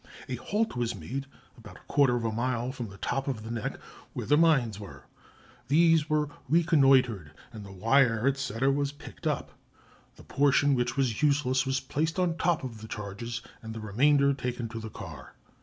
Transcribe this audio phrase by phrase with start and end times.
[0.27, 3.51] A halt was made about a quarter of a mile from the top of the
[3.51, 3.77] Nek,
[4.13, 5.05] where the mines were.
[5.67, 9.51] These were reconnoitered, and the wire, &c., was picked up;
[10.15, 14.33] that portion which was useless was placed on top of the charges, and the remainder
[14.33, 15.35] taken to the car.